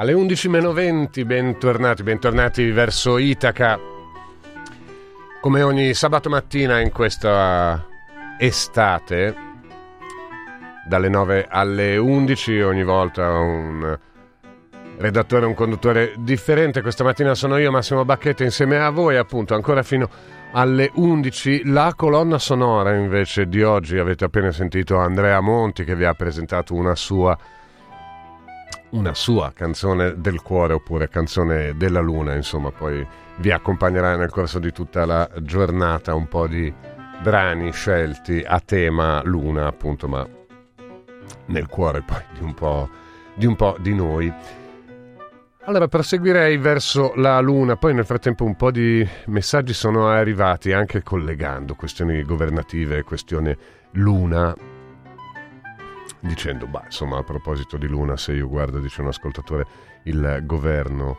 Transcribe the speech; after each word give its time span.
Alle 0.00 0.14
11.20, 0.14 1.26
bentornati, 1.26 2.02
bentornati 2.02 2.70
verso 2.70 3.18
Itaca. 3.18 3.78
Come 5.42 5.62
ogni 5.62 5.92
sabato 5.92 6.30
mattina 6.30 6.80
in 6.80 6.90
questa 6.90 7.86
estate, 8.38 9.34
dalle 10.88 11.10
9 11.10 11.46
alle 11.50 11.98
11, 11.98 12.60
ogni 12.62 12.82
volta 12.82 13.28
un 13.40 13.98
redattore, 14.96 15.44
un 15.44 15.52
conduttore 15.52 16.14
differente. 16.16 16.80
Questa 16.80 17.04
mattina 17.04 17.34
sono 17.34 17.58
io, 17.58 17.70
Massimo 17.70 18.02
Bacchetta, 18.06 18.42
insieme 18.42 18.78
a 18.78 18.88
voi, 18.88 19.18
appunto, 19.18 19.54
ancora 19.54 19.82
fino 19.82 20.08
alle 20.52 20.90
11. 20.94 21.64
La 21.66 21.92
colonna 21.94 22.38
sonora 22.38 22.94
invece 22.94 23.48
di 23.48 23.62
oggi, 23.62 23.98
avete 23.98 24.24
appena 24.24 24.50
sentito 24.50 24.96
Andrea 24.96 25.40
Monti 25.40 25.84
che 25.84 25.94
vi 25.94 26.06
ha 26.06 26.14
presentato 26.14 26.72
una 26.72 26.94
sua 26.94 27.36
una 28.90 29.14
sua 29.14 29.52
canzone 29.54 30.20
del 30.20 30.42
cuore 30.42 30.74
oppure 30.74 31.08
canzone 31.08 31.76
della 31.76 32.00
luna, 32.00 32.34
insomma, 32.34 32.70
poi 32.70 33.06
vi 33.36 33.50
accompagnerà 33.50 34.16
nel 34.16 34.30
corso 34.30 34.58
di 34.58 34.72
tutta 34.72 35.04
la 35.04 35.28
giornata 35.40 36.14
un 36.14 36.28
po' 36.28 36.46
di 36.46 36.72
brani 37.22 37.72
scelti 37.72 38.42
a 38.46 38.60
tema 38.60 39.22
luna, 39.24 39.66
appunto, 39.66 40.08
ma 40.08 40.26
nel 41.46 41.66
cuore 41.66 42.02
poi 42.02 42.22
di 42.32 42.42
un 42.42 42.54
po' 42.54 42.88
di, 43.34 43.46
un 43.46 43.56
po 43.56 43.76
di 43.78 43.94
noi. 43.94 44.32
Allora 45.64 45.88
proseguirei 45.88 46.56
verso 46.56 47.12
la 47.16 47.38
Luna, 47.40 47.76
poi 47.76 47.92
nel 47.94 48.06
frattempo 48.06 48.44
un 48.44 48.56
po' 48.56 48.70
di 48.70 49.06
messaggi 49.26 49.74
sono 49.74 50.08
arrivati 50.08 50.72
anche 50.72 51.02
collegando 51.02 51.74
questioni 51.74 52.24
governative, 52.24 53.04
questione 53.04 53.56
Luna 53.92 54.54
dicendo, 56.20 56.66
bah, 56.66 56.82
insomma, 56.84 57.18
a 57.18 57.22
proposito 57.22 57.76
di 57.76 57.86
Luna, 57.86 58.16
se 58.16 58.32
io 58.32 58.48
guardo, 58.48 58.78
dice 58.78 59.00
un 59.00 59.08
ascoltatore, 59.08 59.66
il 60.04 60.40
governo 60.42 61.18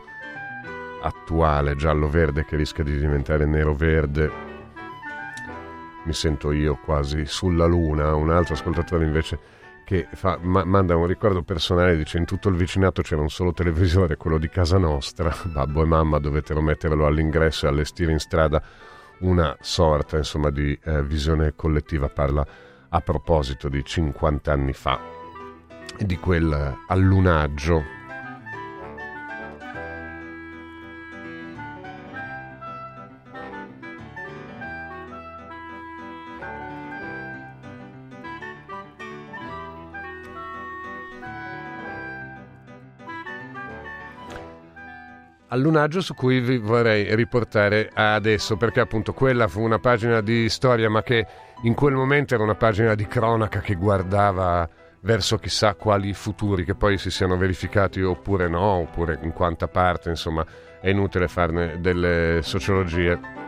attuale 1.02 1.74
giallo-verde 1.74 2.44
che 2.44 2.56
rischia 2.56 2.84
di 2.84 2.96
diventare 2.96 3.44
nero-verde, 3.44 4.30
mi 6.04 6.12
sento 6.12 6.52
io 6.52 6.76
quasi 6.76 7.26
sulla 7.26 7.66
Luna. 7.66 8.14
Un 8.14 8.30
altro 8.30 8.54
ascoltatore 8.54 9.04
invece 9.04 9.38
che 9.84 10.06
fa, 10.12 10.38
ma, 10.40 10.64
manda 10.64 10.96
un 10.96 11.06
ricordo 11.06 11.42
personale, 11.42 11.96
dice 11.96 12.18
in 12.18 12.24
tutto 12.24 12.48
il 12.48 12.56
vicinato 12.56 13.02
c'era 13.02 13.20
un 13.20 13.28
solo 13.28 13.52
televisore, 13.52 14.16
quello 14.16 14.38
di 14.38 14.48
casa 14.48 14.78
nostra, 14.78 15.34
babbo 15.52 15.82
e 15.82 15.86
mamma 15.86 16.18
dovettero 16.18 16.60
metterlo 16.60 17.06
all'ingresso 17.06 17.66
e 17.66 17.68
allestire 17.68 18.12
in 18.12 18.18
strada 18.18 18.62
una 19.20 19.56
sorta 19.60 20.16
insomma 20.16 20.50
di 20.50 20.76
eh, 20.84 21.02
visione 21.02 21.54
collettiva, 21.54 22.08
parla 22.08 22.44
a 22.94 23.00
proposito 23.00 23.68
di 23.68 23.82
50 23.84 24.52
anni 24.52 24.72
fa 24.72 25.00
di 25.98 26.16
quel 26.18 26.76
allunaggio 26.86 28.01
allunaggio 45.52 46.00
su 46.00 46.14
cui 46.14 46.40
vi 46.40 46.56
vorrei 46.56 47.14
riportare 47.14 47.90
adesso, 47.92 48.56
perché 48.56 48.80
appunto 48.80 49.12
quella 49.12 49.48
fu 49.48 49.60
una 49.60 49.78
pagina 49.78 50.22
di 50.22 50.48
storia, 50.48 50.88
ma 50.88 51.02
che 51.02 51.26
in 51.62 51.74
quel 51.74 51.94
momento 51.94 52.34
era 52.34 52.42
una 52.42 52.54
pagina 52.54 52.94
di 52.94 53.06
cronaca 53.06 53.60
che 53.60 53.74
guardava 53.74 54.68
verso 55.00 55.36
chissà 55.38 55.74
quali 55.74 56.14
futuri 56.14 56.64
che 56.64 56.74
poi 56.74 56.96
si 56.96 57.10
siano 57.10 57.36
verificati 57.36 58.00
oppure 58.00 58.48
no, 58.48 58.60
oppure 58.60 59.18
in 59.22 59.32
quanta 59.32 59.68
parte, 59.68 60.08
insomma, 60.08 60.44
è 60.80 60.88
inutile 60.88 61.28
farne 61.28 61.80
delle 61.80 62.40
sociologie. 62.42 63.40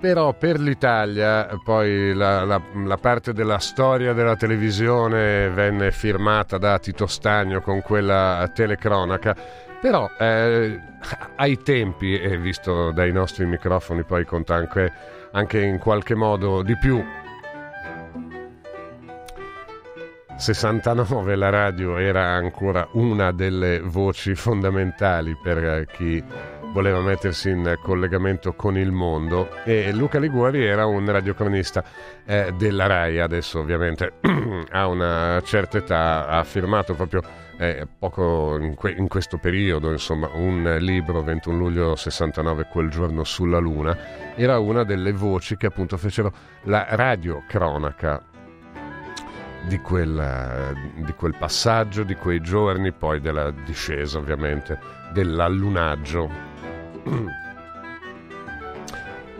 Però 0.00 0.32
per 0.32 0.58
l'Italia 0.60 1.48
poi 1.62 2.14
la, 2.14 2.44
la, 2.44 2.62
la, 2.86 2.96
parte 2.96 3.34
della 3.34 3.58
storia 3.58 4.14
della 4.14 4.34
televisione 4.34 5.50
venne 5.50 5.90
firmata 5.90 6.56
da 6.56 6.78
Tito 6.78 7.06
Stagno 7.06 7.60
con 7.60 7.82
quella 7.82 8.50
telecronaca 8.54 9.68
però 9.80 10.10
eh, 10.18 10.78
ai 11.36 11.62
tempi, 11.62 12.18
e 12.18 12.36
visto 12.36 12.90
dai 12.90 13.12
nostri 13.12 13.46
microfoni 13.46 14.02
poi 14.04 14.24
conta 14.24 14.54
anche, 14.54 14.92
anche 15.32 15.60
in 15.60 15.78
qualche 15.78 16.14
modo 16.14 16.62
di 16.62 16.76
più, 16.76 17.02
69 20.36 21.36
la 21.36 21.50
radio 21.50 21.98
era 21.98 22.24
ancora 22.24 22.88
una 22.92 23.30
delle 23.30 23.80
voci 23.80 24.34
fondamentali 24.34 25.36
per 25.36 25.84
chi 25.92 26.24
voleva 26.72 27.00
mettersi 27.00 27.50
in 27.50 27.78
collegamento 27.82 28.52
con 28.54 28.78
il 28.78 28.92
mondo 28.92 29.48
e 29.64 29.92
Luca 29.92 30.18
Liguori 30.18 30.64
era 30.64 30.86
un 30.86 31.10
radiocronista 31.10 31.82
eh, 32.24 32.52
della 32.56 32.86
RAI, 32.86 33.18
adesso 33.18 33.58
ovviamente 33.58 34.12
ha 34.70 34.86
una 34.86 35.40
certa 35.44 35.78
età, 35.78 36.28
ha 36.28 36.44
firmato 36.44 36.94
proprio 36.94 37.22
eh, 37.58 37.86
poco 37.98 38.56
in, 38.58 38.74
que- 38.74 38.92
in, 38.92 39.08
questo 39.08 39.36
periodo, 39.36 39.90
insomma, 39.90 40.30
un 40.32 40.76
libro 40.80 41.22
21 41.22 41.58
luglio 41.58 41.96
69, 41.96 42.68
quel 42.70 42.88
giorno 42.88 43.24
sulla 43.24 43.58
Luna, 43.58 44.34
era 44.34 44.58
una 44.58 44.84
delle 44.84 45.12
voci 45.12 45.56
che 45.56 45.66
appunto 45.66 45.96
fecero 45.98 46.32
la 46.62 46.86
radiocronaca 46.88 48.22
di 49.66 49.78
quel, 49.80 50.74
di 51.04 51.12
quel 51.12 51.34
passaggio, 51.36 52.02
di 52.02 52.14
quei 52.14 52.40
giorni, 52.40 52.92
poi 52.92 53.20
della 53.20 53.50
discesa 53.50 54.18
ovviamente, 54.18 54.78
dell'allunaggio. 55.12 56.49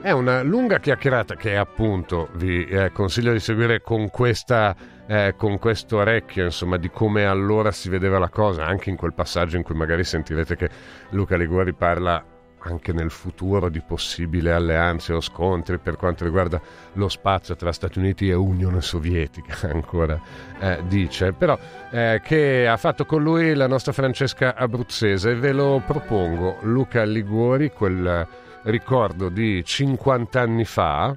È 0.00 0.10
una 0.10 0.43
lunga 0.43 0.78
chiacchierata 0.78 1.34
che 1.37 1.56
appunto 1.56 2.31
vi 2.34 2.65
eh, 2.65 2.91
consiglio 2.91 3.32
di 3.32 3.41
seguire 3.41 3.82
con 3.82 4.09
questa 4.09 4.75
eh, 5.10 5.34
con 5.37 5.59
questo 5.59 5.97
orecchio, 5.97 6.44
insomma, 6.44 6.76
di 6.76 6.88
come 6.88 7.25
allora 7.25 7.72
si 7.72 7.88
vedeva 7.88 8.20
la 8.20 8.28
cosa, 8.28 8.65
anche 8.65 8.91
in 8.91 8.97
quel 8.97 9.12
passaggio 9.12 9.56
in 9.56 9.65
cui 9.65 9.75
magari 9.75 10.04
sentirete 10.04 10.54
che 10.54 10.70
Luca 11.10 11.37
Liguori 11.37 11.75
parla 11.75 12.25
anche 12.62 12.93
nel 12.93 13.10
futuro 13.10 13.69
di 13.69 13.81
possibili 13.81 14.50
alleanze 14.50 15.12
o 15.12 15.21
scontri 15.21 15.78
per 15.78 15.97
quanto 15.97 16.25
riguarda 16.25 16.60
lo 16.94 17.09
spazio 17.09 17.56
tra 17.56 17.72
Stati 17.72 17.98
Uniti 17.98 18.28
e 18.28 18.34
Unione 18.34 18.81
Sovietica, 18.81 19.69
ancora 19.72 20.21
eh, 20.59 20.82
dice, 20.87 21.32
però 21.32 21.59
eh, 21.91 22.20
che 22.22 22.69
ha 22.69 22.76
fatto 22.76 23.06
con 23.06 23.22
lui 23.22 23.54
la 23.54 23.66
nostra 23.66 23.93
Francesca 23.93 24.54
Abruzzese, 24.54 25.34
ve 25.34 25.53
lo 25.53 25.82
propongo, 25.84 26.59
Luca 26.62 27.04
Liguori, 27.04 27.70
quel 27.70 28.26
ricordo 28.62 29.28
di 29.28 29.65
50 29.65 30.41
anni 30.41 30.65
fa, 30.65 31.16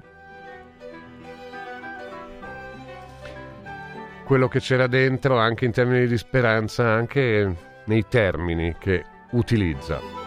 quello 4.24 4.48
che 4.48 4.60
c'era 4.60 4.86
dentro 4.86 5.38
anche 5.38 5.66
in 5.66 5.72
termini 5.72 6.06
di 6.06 6.16
speranza, 6.16 6.90
anche 6.90 7.54
nei 7.84 8.06
termini 8.08 8.74
che 8.78 9.04
utilizza. 9.32 10.23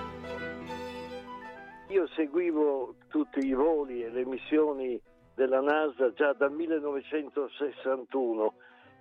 Tutti 3.17 3.39
i 3.39 3.53
voli 3.53 4.03
e 4.03 4.11
le 4.11 4.25
missioni 4.25 5.01
della 5.33 5.59
NASA 5.59 6.13
già 6.13 6.33
dal 6.33 6.51
1961, 6.51 8.53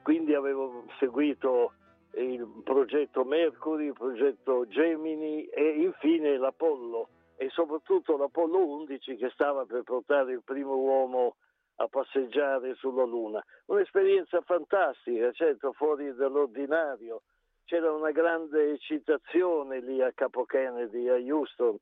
quindi 0.03 0.33
avevo 0.33 0.87
seguito 0.99 1.75
il 2.15 2.63
progetto 2.65 3.25
Mercury, 3.25 3.89
il 3.89 3.93
progetto 3.93 4.67
Gemini 4.69 5.45
e 5.49 5.83
infine 5.83 6.39
l'Apollo 6.39 7.09
e 7.37 7.51
soprattutto 7.51 8.17
l'Apollo 8.17 8.65
11 8.65 9.17
che 9.17 9.29
stava 9.35 9.67
per 9.67 9.83
portare 9.83 10.33
il 10.33 10.43
primo 10.43 10.77
uomo 10.77 11.37
a 11.75 11.87
passeggiare 11.87 12.75
sulla 12.77 13.05
Luna. 13.05 13.45
Un'esperienza 13.67 14.41
fantastica, 14.41 15.31
certo 15.33 15.73
fuori 15.73 16.15
dall'ordinario. 16.15 17.21
C'era 17.67 17.93
una 17.93 18.13
grande 18.13 18.73
eccitazione 18.73 19.81
lì 19.81 20.01
a 20.01 20.11
Capo 20.13 20.47
Kennedy, 20.47 21.07
a 21.11 21.17
Houston. 21.17 21.77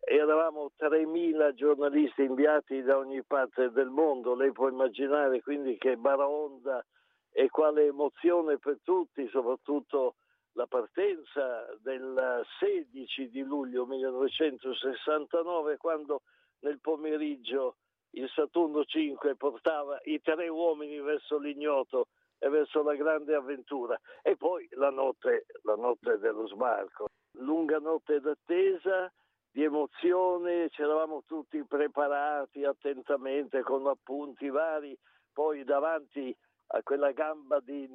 Eravamo 0.00 0.72
3.000 0.78 1.52
giornalisti 1.54 2.22
inviati 2.22 2.82
da 2.82 2.98
ogni 2.98 3.22
parte 3.22 3.70
del 3.70 3.90
mondo. 3.90 4.34
Lei 4.34 4.50
può 4.52 4.68
immaginare 4.68 5.40
quindi 5.42 5.76
che 5.76 5.96
baraonda 5.96 6.84
e 7.30 7.48
quale 7.48 7.86
emozione 7.86 8.58
per 8.58 8.78
tutti, 8.82 9.28
soprattutto 9.28 10.16
la 10.54 10.66
partenza 10.66 11.66
del 11.80 12.44
16 12.58 13.30
di 13.30 13.42
luglio 13.42 13.86
1969, 13.86 15.76
quando 15.76 16.22
nel 16.60 16.80
pomeriggio 16.80 17.76
il 18.12 18.28
Saturno 18.34 18.84
5 18.84 19.36
portava 19.36 20.00
i 20.04 20.20
tre 20.20 20.48
uomini 20.48 21.00
verso 21.00 21.38
l'ignoto 21.38 22.08
e 22.38 22.48
verso 22.48 22.82
la 22.82 22.94
grande 22.94 23.34
avventura. 23.34 23.98
E 24.22 24.36
poi 24.36 24.66
la 24.72 24.90
notte, 24.90 25.46
la 25.62 25.76
notte 25.76 26.18
dello 26.18 26.48
sbarco. 26.48 27.06
Lunga 27.38 27.78
notte 27.78 28.20
d'attesa, 28.20 29.12
di 29.52 29.64
emozione, 29.64 30.68
ci 30.70 30.82
eravamo 30.82 31.24
tutti 31.26 31.62
preparati 31.64 32.64
attentamente 32.64 33.62
con 33.62 33.86
appunti 33.86 34.48
vari, 34.48 34.96
poi 35.32 35.64
davanti 35.64 36.34
a 36.68 36.82
quella 36.82 37.10
gamba 37.12 37.60
di 37.60 37.88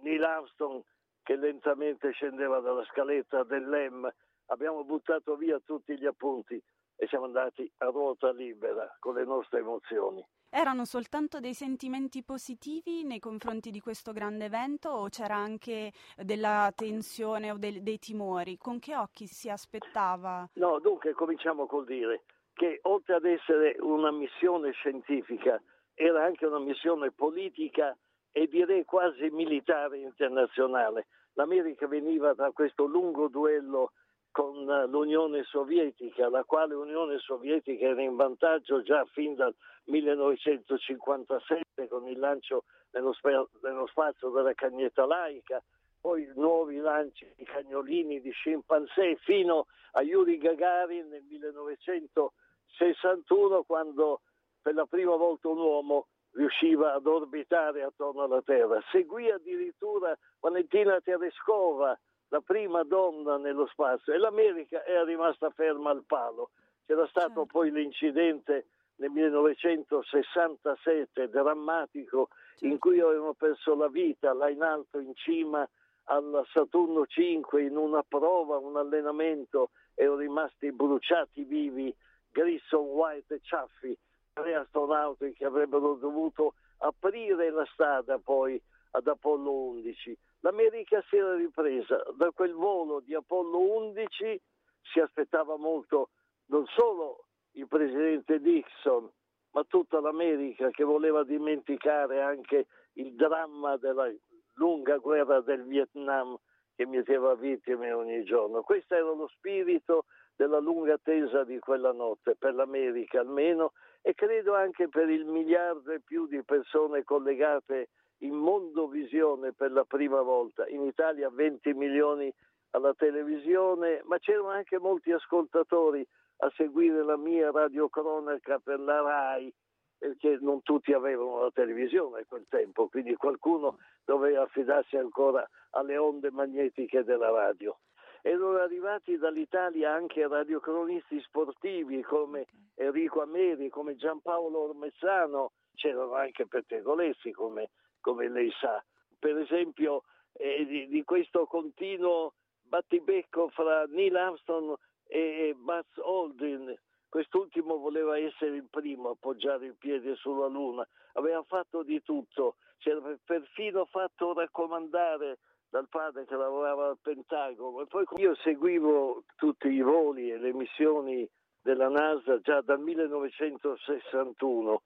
Neil 0.00 0.24
Armstrong 0.24 0.82
che 1.22 1.36
lentamente 1.36 2.10
scendeva 2.10 2.60
dalla 2.60 2.84
scaletta 2.84 3.44
dell'EM. 3.44 4.12
Abbiamo 4.46 4.84
buttato 4.84 5.36
via 5.36 5.60
tutti 5.60 5.96
gli 5.96 6.06
appunti 6.06 6.60
e 7.02 7.08
siamo 7.08 7.24
andati 7.24 7.68
a 7.78 7.86
ruota 7.86 8.30
libera 8.30 8.96
con 9.00 9.14
le 9.14 9.24
nostre 9.24 9.58
emozioni. 9.58 10.24
Erano 10.48 10.84
soltanto 10.84 11.40
dei 11.40 11.52
sentimenti 11.52 12.22
positivi 12.22 13.02
nei 13.02 13.18
confronti 13.18 13.72
di 13.72 13.80
questo 13.80 14.12
grande 14.12 14.44
evento 14.44 14.90
o 14.90 15.08
c'era 15.08 15.34
anche 15.34 15.90
della 16.16 16.70
tensione 16.72 17.50
o 17.50 17.56
del, 17.58 17.82
dei 17.82 17.98
timori? 17.98 18.56
Con 18.56 18.78
che 18.78 18.94
occhi 18.94 19.26
si 19.26 19.50
aspettava? 19.50 20.48
No, 20.54 20.78
dunque 20.78 21.12
cominciamo 21.12 21.66
col 21.66 21.86
dire 21.86 22.22
che 22.52 22.78
oltre 22.82 23.14
ad 23.14 23.24
essere 23.24 23.74
una 23.80 24.12
missione 24.12 24.70
scientifica, 24.70 25.60
era 25.94 26.22
anche 26.24 26.46
una 26.46 26.60
missione 26.60 27.10
politica 27.10 27.96
e 28.30 28.46
direi 28.46 28.84
quasi 28.84 29.28
militare 29.30 29.98
internazionale. 29.98 31.08
L'America 31.32 31.88
veniva 31.88 32.32
da 32.34 32.52
questo 32.52 32.84
lungo 32.84 33.26
duello 33.26 33.90
con 34.32 34.64
l'Unione 34.64 35.44
Sovietica, 35.44 36.28
la 36.28 36.42
quale 36.44 36.74
Unione 36.74 37.18
Sovietica 37.18 37.86
era 37.86 38.02
in 38.02 38.16
vantaggio 38.16 38.82
già 38.82 39.04
fin 39.12 39.36
dal 39.36 39.54
1957 39.84 41.86
con 41.88 42.08
il 42.08 42.18
lancio 42.18 42.64
nello, 42.92 43.14
nello 43.60 43.86
spazio 43.86 44.30
della 44.30 44.54
cagnetta 44.54 45.04
laica, 45.06 45.62
poi 46.00 46.28
nuovi 46.34 46.78
lanci 46.78 47.32
di 47.36 47.44
cagnolini, 47.44 48.20
di 48.20 48.30
scimpanzé, 48.30 49.14
fino 49.16 49.66
a 49.92 50.02
Yuri 50.02 50.38
Gagarin 50.38 51.08
nel 51.08 51.22
1961 51.28 53.62
quando 53.62 54.22
per 54.60 54.74
la 54.74 54.86
prima 54.86 55.14
volta 55.16 55.48
un 55.48 55.58
uomo 55.58 56.08
riusciva 56.32 56.94
ad 56.94 57.06
orbitare 57.06 57.82
attorno 57.82 58.22
alla 58.22 58.42
Terra. 58.42 58.82
Seguì 58.90 59.30
addirittura 59.30 60.18
Valentina 60.40 61.00
Tereskova, 61.00 61.96
la 62.32 62.40
prima 62.40 62.82
donna 62.82 63.36
nello 63.36 63.66
spazio, 63.66 64.14
e 64.14 64.16
l'America 64.16 64.86
era 64.86 65.04
rimasta 65.04 65.50
ferma 65.50 65.90
al 65.90 66.02
palo. 66.06 66.52
C'era 66.86 67.06
stato 67.06 67.26
certo. 67.26 67.44
poi 67.44 67.70
l'incidente 67.70 68.68
nel 68.96 69.10
1967 69.10 71.28
drammatico 71.28 72.28
certo. 72.52 72.66
in 72.66 72.78
cui 72.78 73.00
avevano 73.00 73.34
perso 73.34 73.74
la 73.74 73.88
vita 73.88 74.32
là 74.32 74.48
in 74.48 74.62
alto 74.62 74.98
in 74.98 75.14
cima 75.14 75.68
al 76.04 76.42
Saturno 76.50 77.06
5 77.06 77.62
in 77.62 77.76
una 77.76 78.02
prova, 78.02 78.56
un 78.56 78.78
allenamento, 78.78 79.72
erano 79.94 80.16
rimasti 80.16 80.72
bruciati 80.72 81.44
vivi 81.44 81.94
Grissom, 82.30 82.86
White 82.86 83.34
e 83.34 83.40
Ciaffi, 83.42 83.94
tre 84.32 84.54
astronauti 84.54 85.34
che 85.34 85.44
avrebbero 85.44 85.96
dovuto 85.96 86.54
aprire 86.78 87.50
la 87.50 87.66
strada 87.72 88.18
poi 88.18 88.58
ad 88.92 89.06
Apollo 89.06 89.52
11. 89.52 90.16
L'America 90.44 91.02
si 91.08 91.16
era 91.16 91.34
ripresa 91.34 92.02
da 92.16 92.32
quel 92.32 92.52
volo 92.52 93.00
di 93.00 93.14
Apollo 93.14 93.58
11, 93.58 94.40
si 94.82 94.98
aspettava 94.98 95.56
molto 95.56 96.10
non 96.46 96.66
solo 96.66 97.26
il 97.52 97.68
presidente 97.68 98.40
Dixon, 98.40 99.08
ma 99.52 99.62
tutta 99.64 100.00
l'America 100.00 100.70
che 100.70 100.82
voleva 100.82 101.22
dimenticare 101.22 102.20
anche 102.20 102.66
il 102.94 103.14
dramma 103.14 103.76
della 103.76 104.10
lunga 104.54 104.96
guerra 104.96 105.40
del 105.40 105.62
Vietnam 105.62 106.36
che 106.74 106.86
mieteva 106.86 107.34
vittime 107.34 107.92
ogni 107.92 108.24
giorno. 108.24 108.62
Questo 108.62 108.94
era 108.94 109.12
lo 109.12 109.28
spirito 109.28 110.06
della 110.34 110.58
lunga 110.58 110.94
attesa 110.94 111.44
di 111.44 111.60
quella 111.60 111.92
notte, 111.92 112.34
per 112.34 112.54
l'America 112.54 113.20
almeno, 113.20 113.74
e 114.00 114.14
credo 114.14 114.56
anche 114.56 114.88
per 114.88 115.08
il 115.08 115.24
miliardo 115.24 115.92
e 115.92 116.00
più 116.00 116.26
di 116.26 116.42
persone 116.42 117.04
collegate 117.04 117.90
in 118.22 118.34
mondovisione 118.34 119.52
per 119.52 119.72
la 119.72 119.84
prima 119.84 120.20
volta. 120.22 120.66
In 120.68 120.82
Italia 120.82 121.30
20 121.30 121.72
milioni 121.74 122.32
alla 122.70 122.94
televisione, 122.94 124.02
ma 124.04 124.18
c'erano 124.18 124.48
anche 124.48 124.78
molti 124.78 125.12
ascoltatori 125.12 126.06
a 126.38 126.52
seguire 126.56 127.04
la 127.04 127.16
mia 127.16 127.50
radiocronaca 127.50 128.58
per 128.58 128.80
la 128.80 129.00
RAI, 129.00 129.52
perché 129.98 130.38
non 130.40 130.62
tutti 130.62 130.92
avevano 130.92 131.42
la 131.42 131.50
televisione 131.52 132.20
a 132.20 132.24
quel 132.26 132.46
tempo, 132.48 132.88
quindi 132.88 133.14
qualcuno 133.14 133.78
doveva 134.04 134.42
affidarsi 134.42 134.96
ancora 134.96 135.48
alle 135.70 135.96
onde 135.96 136.30
magnetiche 136.30 137.04
della 137.04 137.30
radio. 137.30 137.78
Erano 138.22 138.56
arrivati 138.56 139.16
dall'Italia 139.16 139.92
anche 139.92 140.26
radiocronisti 140.26 141.20
sportivi 141.20 142.02
come 142.02 142.46
Enrico 142.74 143.20
Ameri, 143.20 143.68
come 143.68 143.96
Giampaolo 143.96 144.58
Ormezzano, 144.58 145.52
c'erano 145.74 146.14
anche 146.14 146.46
pettegolessi 146.46 147.32
come, 147.32 147.70
come 148.02 148.28
lei 148.28 148.52
sa. 148.60 148.84
Per 149.18 149.38
esempio 149.38 150.02
eh, 150.34 150.66
di, 150.66 150.88
di 150.88 151.02
questo 151.04 151.46
continuo 151.46 152.34
battibecco 152.60 153.48
fra 153.48 153.84
Neil 153.88 154.16
Armstrong 154.16 154.76
e 155.06 155.54
Buzz 155.56 155.96
Aldrin. 156.04 156.78
Quest'ultimo 157.08 157.78
voleva 157.78 158.18
essere 158.18 158.56
il 158.56 158.68
primo 158.70 159.08
a 159.08 159.12
appoggiare 159.12 159.66
il 159.66 159.76
piede 159.78 160.14
sulla 160.16 160.46
Luna, 160.46 160.86
aveva 161.14 161.42
fatto 161.42 161.82
di 161.82 162.02
tutto, 162.02 162.56
si 162.78 162.88
era 162.88 163.00
perfino 163.22 163.84
fatto 163.84 164.32
raccomandare 164.32 165.38
dal 165.68 165.88
padre 165.88 166.24
che 166.26 166.36
lavorava 166.36 166.88
al 166.88 166.98
Pentagono. 167.00 167.82
E 167.82 167.86
poi 167.86 168.04
io 168.16 168.34
seguivo 168.36 169.24
tutti 169.36 169.68
i 169.68 169.82
voli 169.82 170.30
e 170.30 170.38
le 170.38 170.54
missioni 170.54 171.28
della 171.62 171.88
NASA 171.88 172.40
già 172.40 172.60
dal 172.60 172.80
1961, 172.80 174.82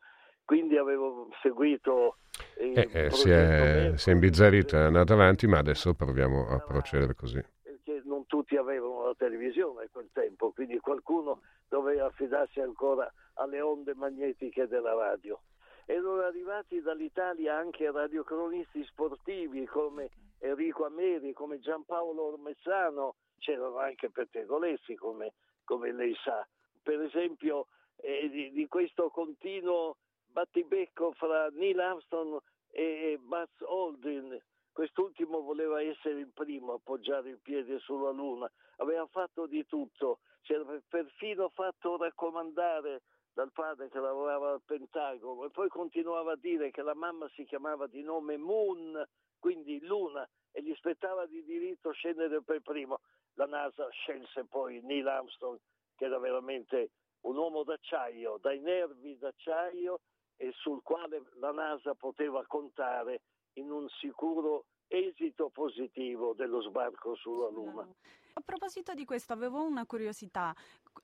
quindi 0.47 0.79
avevo 0.79 1.29
seguito... 1.43 2.17
Eh, 2.57 2.89
eh, 2.91 3.11
si, 3.11 3.29
è, 3.29 3.93
si 3.97 4.09
è 4.09 4.13
imbizzarito, 4.13 4.77
è 4.77 4.81
andato 4.81 5.13
avanti, 5.13 5.47
ma 5.47 5.59
adesso 5.59 5.93
proviamo 5.93 6.49
a 6.49 6.59
procedere 6.61 7.15
così 7.15 7.45
tutti 8.27 8.57
avevano 8.57 9.07
la 9.07 9.15
televisione 9.17 9.85
a 9.85 9.89
quel 9.91 10.11
tempo, 10.13 10.53
quindi 10.53 10.79
qualcuno 10.79 11.41
doveva 11.69 12.07
affidarsi 12.07 12.61
ancora 12.61 13.11
alle 13.35 13.61
onde 13.61 13.95
magnetiche 13.95 14.67
della 14.67 14.95
radio. 14.95 15.41
Erano 15.85 16.21
arrivati 16.21 16.81
dall'Italia 16.81 17.57
anche 17.57 17.91
radiocronisti 17.91 18.85
sportivi 18.85 19.65
come 19.67 20.11
Enrico 20.41 20.85
Ameri, 20.85 21.33
come 21.33 21.61
Giampaolo 21.61 22.33
Ormezzano, 22.33 23.15
c'erano 23.39 23.79
anche 23.79 24.11
pettegolessi 24.11 24.95
come, 24.97 25.33
come 25.65 25.93
lei 25.93 26.15
sa. 26.23 26.47
Per 26.83 27.01
esempio 27.01 27.69
eh, 27.97 28.29
di, 28.29 28.51
di, 28.53 28.67
questo 28.67 29.09
continuo 29.11 29.97
battibecco 30.37 31.13
fra 31.13 31.49
Neil 31.49 31.81
Armstrong 31.81 32.39
e 32.71 33.19
Buzz 33.19 33.63
Aldrin, 33.63 34.39
Quest'ultimo 34.71 35.41
voleva 35.41 35.81
essere 35.81 36.21
il 36.21 36.31
primo 36.35 36.73
a 36.73 36.75
appoggiare 36.75 37.31
il 37.31 37.39
piede 37.41 37.79
sulla 37.79 38.11
Luna, 38.11 38.47
aveva 38.77 39.07
fatto 39.07 39.47
di 39.47 39.65
tutto, 39.65 40.19
si 40.43 40.53
era 40.53 40.65
perfino 40.87 41.49
fatto 41.49 41.97
raccomandare 41.97 43.01
dal 43.33 43.51
padre 43.53 43.89
che 43.89 43.99
lavorava 43.99 44.51
al 44.53 44.61
Pentagono. 44.63 45.47
E 45.47 45.51
poi 45.51 45.69
continuava 45.69 46.33
a 46.33 46.37
dire 46.37 46.71
che 46.71 46.83
la 46.83 46.93
mamma 46.93 47.27
si 47.31 47.47
chiamava 47.47 47.87
di 47.87 48.03
nome 48.03 48.37
Moon, 48.37 49.03
quindi 49.39 49.81
Luna, 49.81 50.29
e 50.53 50.63
gli 50.63 50.75
spettava 50.75 51.25
di 51.25 51.43
diritto 51.43 51.93
scendere 51.93 52.43
per 52.43 52.61
primo. 52.61 53.01
La 53.37 53.47
NASA 53.47 53.89
scelse 53.89 54.45
poi 54.45 54.83
Neil 54.83 55.09
Armstrong, 55.09 55.59
che 55.97 56.05
era 56.05 56.19
veramente 56.19 56.91
un 57.23 57.39
uomo 57.39 57.63
d'acciaio, 57.63 58.37
dai 58.43 58.61
nervi 58.61 59.17
d'acciaio 59.17 60.01
e 60.37 60.53
sul 60.53 60.83
quale 60.83 61.23
la 61.35 61.53
NASA 61.53 61.95
poteva 61.95 62.45
contare 62.47 63.23
in 63.55 63.71
un 63.71 63.89
sicuro 63.89 64.67
esito 64.89 65.51
positivo 65.51 66.33
dello 66.35 66.63
sbarco 66.63 67.15
sulla 67.15 67.49
Luna. 67.49 67.87
A 68.39 68.43
proposito 68.45 68.93
di 68.93 69.07
questo, 69.07 69.33
avevo 69.33 69.65
una 69.65 69.87
curiosità. 69.87 70.55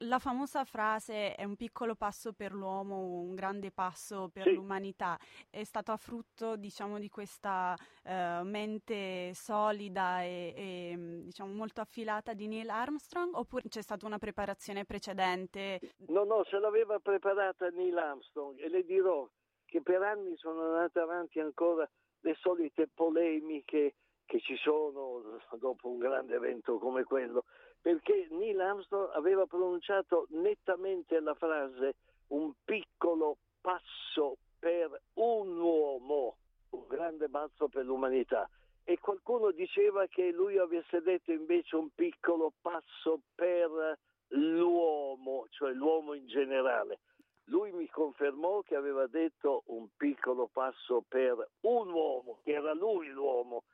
La 0.01 0.19
famosa 0.19 0.65
frase 0.65 1.35
è 1.35 1.45
un 1.45 1.57
piccolo 1.57 1.95
passo 1.95 2.35
per 2.35 2.53
l'uomo, 2.53 2.99
un 2.99 3.35
grande 3.35 3.71
passo 3.71 4.29
per 4.31 4.43
sì. 4.43 4.53
l'umanità, 4.53 5.19
è 5.49 5.65
stata 5.65 5.97
frutto, 5.97 6.57
diciamo, 6.57 6.99
di 6.99 7.09
questa 7.09 7.75
uh, 8.05 8.45
mente 8.45 9.33
solida 9.33 10.23
e, 10.23 10.53
e 10.55 11.23
diciamo, 11.25 11.55
molto 11.55 11.81
affilata 11.81 12.35
di 12.35 12.49
Neil 12.49 12.69
Armstrong 12.69 13.35
oppure 13.35 13.63
c'è 13.67 13.81
stata 13.81 14.05
una 14.05 14.19
preparazione 14.19 14.85
precedente? 14.85 15.81
No, 16.09 16.25
no, 16.25 16.45
se 16.45 16.59
l'aveva 16.59 16.99
preparata 16.99 17.71
Neil 17.71 17.97
Armstrong 17.97 18.59
e 18.59 18.69
le 18.69 18.85
dirò 18.85 19.27
che 19.65 19.81
per 19.81 20.03
anni 20.03 20.37
sono 20.37 20.65
andata 20.65 21.01
avanti 21.01 21.41
ancora 21.41 21.89
le 22.23 22.37
solite 22.41 22.89
polemiche 22.93 23.95
che 24.25 24.41
ci 24.41 24.57
sono 24.57 25.23
dopo 25.53 25.89
un 25.89 25.99
grande 25.99 26.35
evento 26.37 26.79
come 26.79 27.05
quello, 27.05 27.45
perché 27.81 28.29
Neil 28.31 28.61
Armstrong 28.61 29.11
aveva 29.13 29.47
pronunciato 29.47 30.27
nettamente 30.31 31.21
la 31.21 31.35
frase 31.35 31.95
un 32.29 32.53
piccolo 32.65 33.37
passo 33.61 34.37
per 34.59 34.99
un 35.15 35.59
uomo, 35.59 36.37
un 36.71 36.87
grande 36.89 37.29
balzo 37.29 37.69
per 37.69 37.85
l'umanità. 37.85 38.49
E 38.85 38.99
qualcuno 38.99 39.51
diceva 39.51 40.07
che 40.07 40.33
lui 40.33 40.59
avesse 40.59 41.03
detto 41.03 41.31
invece 41.31 41.77
un 41.77 41.91
piccolo 41.95 42.53
passo 42.61 43.21
per 43.35 43.99
l'uomo, 44.29 45.47
cioè 45.51 45.73
l'uomo 45.73 46.15
in 46.15 46.27
generale 46.27 46.99
lui 47.47 47.73
mi 47.73 47.89
confermò 47.89 48.63
che 48.63 48.77
aveva 48.77 49.07
detto 49.07 49.63
un 49.67 49.89
piccolo 49.97 50.49
passo 50.53 51.05
per 51.09 51.49
un 51.63 51.93
uomo, 51.93 52.39
che 52.45 52.53
era 52.53 52.73
lui 52.75 53.09
l'uomo, 53.09 53.65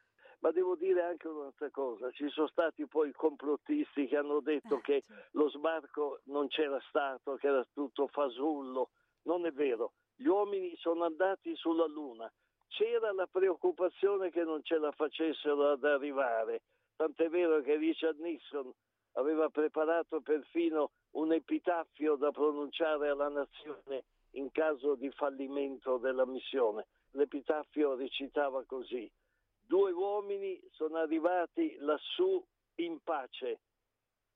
Ma 0.40 0.52
devo 0.52 0.76
dire 0.76 1.02
anche 1.02 1.26
un'altra 1.26 1.68
cosa, 1.70 2.12
ci 2.12 2.28
sono 2.28 2.46
stati 2.46 2.86
poi 2.86 3.12
complottisti 3.12 4.06
che 4.06 4.16
hanno 4.16 4.38
detto 4.38 4.76
eh, 4.76 4.80
che 4.82 5.04
lo 5.32 5.50
sbarco 5.50 6.20
non 6.26 6.46
c'era 6.46 6.80
stato, 6.88 7.34
che 7.34 7.48
era 7.48 7.66
tutto 7.72 8.06
fasullo. 8.06 8.90
Non 9.22 9.46
è 9.46 9.50
vero, 9.50 9.94
gli 10.14 10.26
uomini 10.26 10.76
sono 10.76 11.04
andati 11.04 11.56
sulla 11.56 11.86
Luna, 11.86 12.32
c'era 12.68 13.12
la 13.12 13.26
preoccupazione 13.26 14.30
che 14.30 14.44
non 14.44 14.62
ce 14.62 14.78
la 14.78 14.92
facessero 14.92 15.72
ad 15.72 15.82
arrivare, 15.84 16.62
tant'è 16.94 17.28
vero 17.28 17.60
che 17.60 17.76
Richard 17.76 18.20
Nixon 18.20 18.72
aveva 19.12 19.48
preparato 19.48 20.20
perfino 20.20 20.90
un 21.12 21.32
epitaffio 21.32 22.16
da 22.16 22.30
pronunciare 22.30 23.08
alla 23.08 23.28
nazione 23.28 24.04
in 24.32 24.50
caso 24.50 24.94
di 24.94 25.10
fallimento 25.10 25.98
della 25.98 26.26
missione. 26.26 26.86
L'epitaffio 27.12 27.94
recitava 27.94 28.64
così, 28.64 29.10
due 29.60 29.92
uomini 29.92 30.60
sono 30.72 30.98
arrivati 30.98 31.76
lassù 31.78 32.44
in 32.76 32.98
pace, 33.02 33.60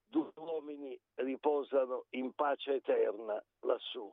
due 0.06 0.30
uomini 0.36 0.98
riposano 1.16 2.06
in 2.10 2.32
pace 2.32 2.74
eterna 2.74 3.42
lassù. 3.60 4.12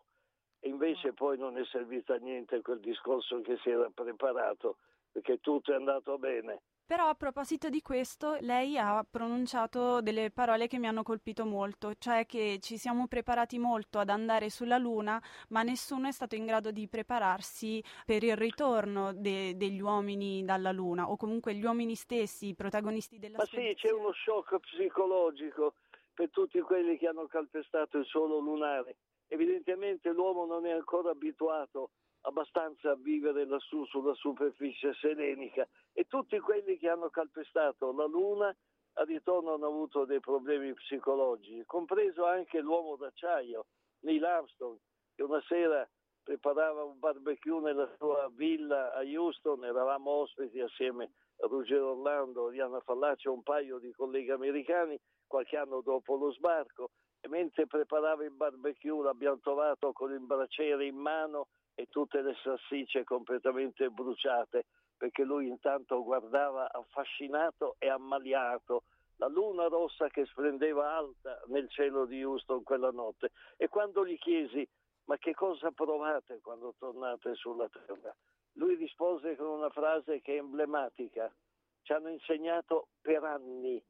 E 0.61 0.67
invece 0.67 1.13
poi 1.13 1.37
non 1.37 1.57
è 1.57 1.65
servito 1.65 2.13
a 2.13 2.17
niente 2.17 2.61
quel 2.61 2.79
discorso 2.79 3.39
che 3.41 3.57
si 3.63 3.69
era 3.69 3.89
preparato, 3.89 4.77
perché 5.11 5.39
tutto 5.39 5.71
è 5.71 5.75
andato 5.75 6.17
bene. 6.17 6.61
Però 6.89 7.07
a 7.07 7.13
proposito 7.13 7.69
di 7.69 7.83
questo, 7.83 8.37
lei 8.39 8.75
ha 8.75 9.05
pronunciato 9.07 10.01
delle 10.01 10.31
parole 10.31 10.65
che 10.65 10.79
mi 10.79 10.87
hanno 10.87 11.03
colpito 11.03 11.45
molto, 11.45 11.93
cioè 11.99 12.25
che 12.25 12.57
ci 12.61 12.77
siamo 12.77 13.05
preparati 13.05 13.59
molto 13.59 13.99
ad 13.99 14.09
andare 14.09 14.49
sulla 14.49 14.79
Luna, 14.79 15.21
ma 15.49 15.61
nessuno 15.61 16.07
è 16.07 16.11
stato 16.11 16.33
in 16.33 16.47
grado 16.47 16.71
di 16.71 16.87
prepararsi 16.87 17.79
per 18.07 18.23
il 18.23 18.35
ritorno 18.35 19.13
de- 19.13 19.55
degli 19.55 19.79
uomini 19.79 20.43
dalla 20.43 20.71
Luna, 20.71 21.11
o 21.11 21.15
comunque 21.15 21.53
gli 21.53 21.63
uomini 21.63 21.93
stessi, 21.93 22.47
i 22.47 22.55
protagonisti 22.55 23.19
della 23.19 23.37
ma 23.37 23.43
spedizione. 23.43 23.75
Ma 23.75 23.79
sì, 23.79 23.87
c'è 23.87 23.93
uno 23.93 24.11
shock 24.11 24.59
psicologico 24.59 25.75
per 26.11 26.31
tutti 26.31 26.59
quelli 26.61 26.97
che 26.97 27.05
hanno 27.05 27.27
calpestato 27.27 27.99
il 27.99 28.05
suolo 28.05 28.39
lunare. 28.39 28.95
Evidentemente 29.27 30.09
l'uomo 30.09 30.47
non 30.47 30.65
è 30.65 30.71
ancora 30.71 31.11
abituato 31.11 31.91
abbastanza 32.21 32.91
a 32.91 32.95
vivere 32.95 33.45
lassù 33.45 33.85
sulla 33.85 34.13
superficie 34.13 34.93
selenica 34.95 35.67
e 35.93 36.05
tutti 36.05 36.37
quelli 36.39 36.77
che 36.77 36.89
hanno 36.89 37.09
calpestato 37.09 37.91
la 37.93 38.05
Luna 38.05 38.55
a 38.93 39.03
ritorno 39.03 39.53
hanno 39.53 39.67
avuto 39.67 40.05
dei 40.05 40.19
problemi 40.19 40.73
psicologici, 40.73 41.63
compreso 41.65 42.25
anche 42.25 42.59
l'uomo 42.59 42.97
d'acciaio, 42.97 43.65
Neil 44.01 44.25
Armstrong, 44.25 44.77
che 45.15 45.23
una 45.23 45.41
sera 45.47 45.87
preparava 46.21 46.83
un 46.83 46.99
barbecue 46.99 47.61
nella 47.61 47.89
sua 47.97 48.29
villa 48.33 48.93
a 48.93 49.01
Houston, 49.01 49.63
eravamo 49.63 50.11
ospiti 50.11 50.59
assieme 50.59 51.11
a 51.41 51.47
Ruggero 51.47 51.91
Orlando, 51.91 52.49
Diana 52.49 52.79
Fallace 52.81 53.29
e 53.29 53.31
un 53.31 53.41
paio 53.41 53.79
di 53.79 53.91
colleghi 53.93 54.31
americani 54.31 54.99
qualche 55.25 55.57
anno 55.57 55.81
dopo 55.81 56.15
lo 56.15 56.31
sbarco 56.31 56.89
e 57.21 57.27
mentre 57.29 57.67
preparava 57.67 58.23
il 58.23 58.31
barbecue 58.31 59.03
l'abbiamo 59.03 59.39
trovato 59.39 59.91
con 59.93 60.11
il 60.11 60.19
braciere 60.19 60.85
in 60.85 60.95
mano 60.95 61.47
e 61.79 61.87
tutte 61.89 62.21
le 62.21 62.35
salsicce 62.43 63.05
completamente 63.05 63.89
bruciate, 63.89 64.65
perché 64.97 65.23
lui 65.23 65.47
intanto 65.47 66.03
guardava 66.03 66.69
affascinato 66.69 67.77
e 67.79 67.87
ammaliato 67.87 68.83
la 69.15 69.29
luna 69.29 69.67
rossa 69.67 70.09
che 70.09 70.25
splendeva 70.25 70.93
alta 70.93 71.41
nel 71.47 71.69
cielo 71.69 72.03
di 72.05 72.21
Houston 72.21 72.63
quella 72.63 72.91
notte. 72.91 73.31
E 73.55 73.69
quando 73.69 74.05
gli 74.05 74.17
chiesi 74.17 74.67
ma 75.05 75.17
che 75.17 75.33
cosa 75.33 75.71
provate 75.71 76.41
quando 76.41 76.75
tornate 76.77 77.33
sulla 77.35 77.69
Terra? 77.69 78.13
Lui 78.55 78.75
rispose 78.75 79.37
con 79.37 79.47
una 79.47 79.69
frase 79.69 80.19
che 80.19 80.33
è 80.35 80.39
emblematica. 80.39 81.33
Ci 81.81 81.93
hanno 81.93 82.09
insegnato 82.09 82.89
per 82.99 83.23
anni 83.23 83.81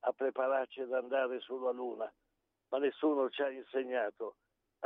a 0.00 0.12
prepararci 0.12 0.80
ad 0.80 0.92
andare 0.92 1.38
sulla 1.38 1.70
Luna, 1.70 2.12
ma 2.70 2.78
nessuno 2.78 3.30
ci 3.30 3.40
ha 3.42 3.50
insegnato 3.50 4.34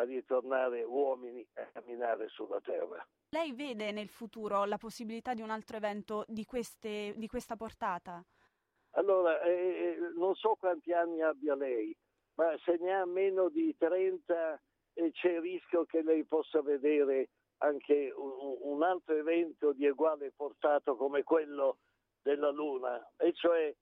a 0.00 0.04
ritornare 0.04 0.82
uomini 0.82 1.46
a 1.54 1.66
camminare 1.72 2.28
sulla 2.28 2.60
terra. 2.60 3.06
Lei 3.30 3.52
vede 3.52 3.92
nel 3.92 4.08
futuro 4.08 4.64
la 4.64 4.78
possibilità 4.78 5.34
di 5.34 5.42
un 5.42 5.50
altro 5.50 5.76
evento 5.76 6.24
di, 6.26 6.44
queste, 6.44 7.14
di 7.16 7.26
questa 7.28 7.56
portata? 7.56 8.24
Allora, 8.94 9.40
eh, 9.42 9.50
eh 9.50 9.98
non 10.16 10.34
so 10.34 10.56
quanti 10.58 10.92
anni 10.92 11.22
abbia 11.22 11.54
lei, 11.54 11.94
ma 12.34 12.56
se 12.64 12.76
ne 12.80 12.92
ha 12.94 13.04
meno 13.04 13.48
di 13.48 13.74
30 13.76 14.60
eh, 14.94 15.10
c'è 15.12 15.32
il 15.32 15.40
rischio 15.40 15.84
che 15.84 16.02
lei 16.02 16.24
possa 16.24 16.60
vedere 16.62 17.28
anche 17.58 18.12
un, 18.16 18.56
un 18.62 18.82
altro 18.82 19.14
evento 19.14 19.72
di 19.72 19.86
uguale 19.86 20.32
portata 20.34 20.94
come 20.94 21.22
quello 21.22 21.78
della 22.22 22.50
Luna, 22.50 23.12
e 23.16 23.32
cioè 23.34 23.72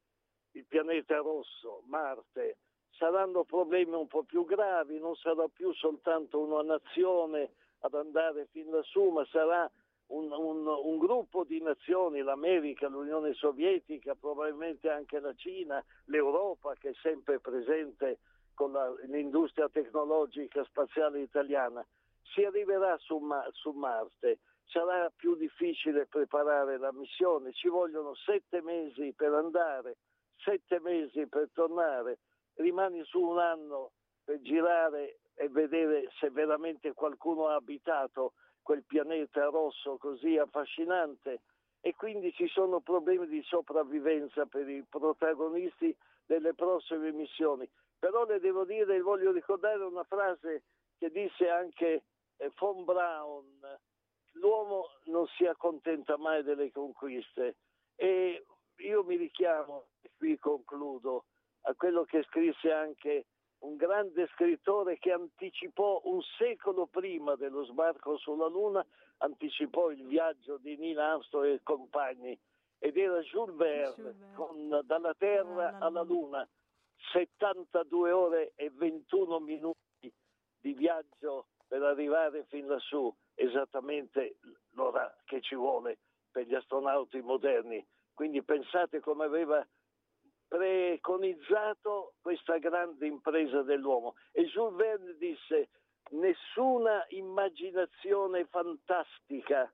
il 0.52 0.66
pianeta 0.66 1.18
rosso, 1.18 1.82
Marte, 1.86 2.58
saranno 2.98 3.44
problemi 3.44 3.94
un 3.94 4.08
po' 4.08 4.24
più 4.24 4.44
gravi, 4.44 4.98
non 4.98 5.14
sarà 5.14 5.46
più 5.48 5.72
soltanto 5.72 6.40
una 6.40 6.62
nazione 6.62 7.52
ad 7.80 7.94
andare 7.94 8.48
fin 8.50 8.70
lassù, 8.70 9.10
ma 9.10 9.24
sarà 9.26 9.70
un, 10.08 10.30
un, 10.32 10.66
un, 10.66 10.98
gruppo 10.98 11.44
di 11.44 11.60
nazioni, 11.62 12.22
l'America, 12.22 12.88
l'Unione 12.88 13.34
Sovietica, 13.34 14.14
probabilmente 14.14 14.90
anche 14.90 15.20
la 15.20 15.32
Cina, 15.34 15.82
l'Europa 16.06 16.74
che 16.74 16.90
è 16.90 16.94
sempre 17.00 17.38
presente 17.38 18.18
con 18.54 18.72
la, 18.72 18.92
l'industria 19.04 19.68
tecnologica 19.68 20.64
spaziale 20.64 21.20
italiana. 21.20 21.86
Si 22.34 22.42
arriverà 22.42 22.96
su, 22.98 23.20
su 23.52 23.70
Marte, 23.70 24.40
sarà 24.64 25.10
più 25.14 25.36
difficile 25.36 26.06
preparare 26.06 26.78
la 26.78 26.92
missione, 26.92 27.52
ci 27.52 27.68
vogliono 27.68 28.14
sette 28.14 28.60
mesi 28.60 29.12
per 29.16 29.32
andare, 29.34 29.98
sette 30.36 30.80
mesi 30.80 31.26
per 31.26 31.48
tornare 31.52 32.18
rimani 32.58 33.02
su 33.04 33.20
un 33.20 33.38
anno 33.38 33.92
per 34.24 34.40
girare 34.40 35.18
e 35.34 35.48
vedere 35.48 36.10
se 36.18 36.30
veramente 36.30 36.92
qualcuno 36.92 37.48
ha 37.48 37.54
abitato 37.54 38.34
quel 38.62 38.84
pianeta 38.84 39.46
rosso 39.46 39.96
così 39.96 40.36
affascinante. 40.36 41.40
E 41.80 41.94
quindi 41.94 42.32
ci 42.32 42.48
sono 42.48 42.80
problemi 42.80 43.26
di 43.28 43.40
sopravvivenza 43.42 44.46
per 44.46 44.68
i 44.68 44.84
protagonisti 44.88 45.96
delle 46.26 46.52
prossime 46.54 47.12
missioni. 47.12 47.68
Però 47.98 48.24
le 48.24 48.40
devo 48.40 48.64
dire, 48.64 49.00
voglio 49.00 49.30
ricordare 49.30 49.82
una 49.84 50.04
frase 50.04 50.64
che 50.98 51.10
disse 51.10 51.48
anche 51.48 52.02
eh, 52.36 52.50
von 52.58 52.84
Braun, 52.84 53.60
l'uomo 54.32 54.88
non 55.04 55.26
si 55.36 55.46
accontenta 55.46 56.16
mai 56.16 56.42
delle 56.42 56.70
conquiste 56.72 57.56
e 57.94 58.44
io 58.76 59.04
mi 59.04 59.16
richiamo, 59.16 59.86
e 60.02 60.10
qui 60.16 60.38
concludo, 60.38 61.24
a 61.68 61.74
quello 61.74 62.04
che 62.04 62.22
scrisse 62.24 62.72
anche 62.72 63.26
un 63.60 63.76
grande 63.76 64.26
scrittore 64.28 64.98
che 64.98 65.12
anticipò 65.12 66.00
un 66.04 66.20
secolo 66.38 66.86
prima 66.86 67.34
dello 67.36 67.64
sbarco 67.64 68.16
sulla 68.16 68.46
Luna, 68.46 68.84
anticipò 69.18 69.90
il 69.90 70.06
viaggio 70.06 70.56
di 70.56 70.76
Neil 70.76 70.98
Armstrong 70.98 71.46
e 71.46 71.60
compagni 71.62 72.38
ed 72.78 72.96
era 72.96 73.20
Jules 73.20 73.56
Verne 73.56 74.32
con 74.34 74.80
Dalla 74.84 75.14
Terra 75.14 75.78
alla 75.78 76.02
Luna, 76.02 76.48
72 77.12 78.12
ore 78.12 78.52
e 78.54 78.70
21 78.70 79.40
minuti 79.40 80.12
di 80.60 80.72
viaggio 80.72 81.48
per 81.66 81.82
arrivare 81.82 82.44
fin 82.44 82.66
lassù, 82.66 83.14
esattamente 83.34 84.36
l'ora 84.70 85.14
che 85.24 85.42
ci 85.42 85.54
vuole 85.54 85.98
per 86.30 86.46
gli 86.46 86.54
astronauti 86.54 87.20
moderni. 87.20 87.84
Quindi 88.14 88.42
pensate 88.42 89.00
come 89.00 89.24
aveva 89.24 89.64
preconizzato 90.48 92.14
questa 92.20 92.58
grande 92.58 93.06
impresa 93.06 93.62
dell'uomo. 93.62 94.14
E 94.32 94.46
Jules 94.46 94.76
Verne 94.76 95.16
disse 95.18 95.68
nessuna 96.10 97.04
immaginazione 97.10 98.46
fantastica 98.46 99.70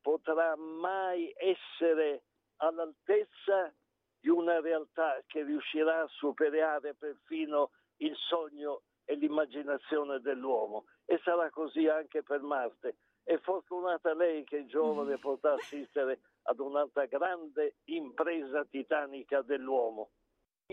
potrà 0.00 0.56
mai 0.56 1.32
essere 1.36 2.24
all'altezza 2.56 3.72
di 4.18 4.30
una 4.30 4.60
realtà 4.60 5.22
che 5.26 5.42
riuscirà 5.42 6.00
a 6.00 6.08
superare 6.08 6.94
perfino 6.94 7.72
il 7.98 8.16
sogno 8.16 8.82
e 9.04 9.14
l'immaginazione 9.16 10.20
dell'uomo. 10.20 10.86
E 11.04 11.20
sarà 11.22 11.50
così 11.50 11.86
anche 11.86 12.22
per 12.22 12.40
Marte. 12.40 12.96
È 13.22 13.36
fortunata 13.38 14.14
lei 14.14 14.44
che 14.44 14.60
è 14.60 14.64
giovane 14.64 15.16
potrà 15.20 15.52
assistere 15.54 16.20
ad 16.44 16.58
un'altra 16.58 17.06
grande 17.06 17.76
impresa 17.84 18.64
titanica 18.68 19.42
dell'uomo. 19.42 20.10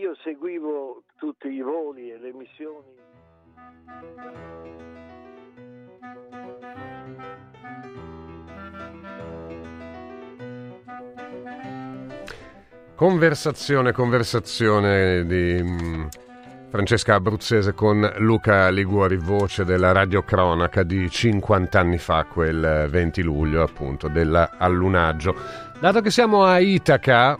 Io 0.00 0.14
seguivo 0.22 1.04
tutti 1.16 1.48
i 1.48 1.60
voli 1.60 2.10
e 2.10 2.18
le 2.18 2.32
missioni. 2.32 3.00
Conversazione, 12.94 13.92
conversazione 13.92 15.26
di 15.26 15.60
mm, 15.60 16.06
Francesca 16.72 17.16
Abruzzese 17.16 17.74
con 17.74 18.10
Luca 18.16 18.70
Liguori, 18.70 19.18
voce 19.18 19.62
della 19.62 19.92
radiocronaca 19.92 20.82
di 20.82 21.10
50 21.10 21.78
anni 21.78 21.98
fa, 21.98 22.24
quel 22.24 22.88
20 22.88 23.20
luglio 23.20 23.62
appunto 23.62 24.08
dell'allunaggio. 24.08 25.36
Dato 25.78 26.00
che 26.00 26.10
siamo 26.10 26.44
a 26.44 26.58
Itaca, 26.60 27.36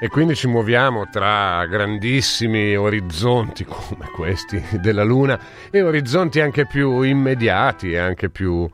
E 0.00 0.08
quindi 0.08 0.36
ci 0.36 0.46
muoviamo 0.46 1.08
tra 1.10 1.66
grandissimi 1.66 2.76
orizzonti 2.76 3.64
come 3.66 4.06
questi 4.14 4.62
della 4.80 5.02
Luna 5.02 5.38
e 5.72 5.82
orizzonti 5.82 6.38
anche 6.40 6.66
più 6.66 7.02
immediati 7.02 7.92
e 7.92 7.98
anche 7.98 8.30
più 8.30 8.68